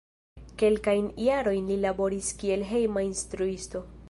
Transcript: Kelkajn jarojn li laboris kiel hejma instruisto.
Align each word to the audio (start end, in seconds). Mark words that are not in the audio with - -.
Kelkajn 0.61 1.11
jarojn 1.27 1.69
li 1.73 1.79
laboris 1.83 2.35
kiel 2.41 2.69
hejma 2.75 3.09
instruisto. 3.11 3.89